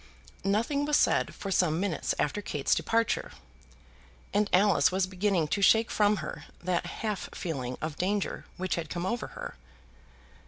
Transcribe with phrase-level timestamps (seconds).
[0.43, 3.33] Nothing was said for some minutes after Kate's departure,
[4.33, 8.89] and Alice was beginning to shake from her that half feeling of danger which had
[8.89, 9.57] come over her.